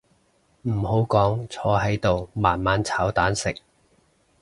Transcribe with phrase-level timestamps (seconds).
[0.63, 3.55] 唔好講坐喺度慢慢炒蛋食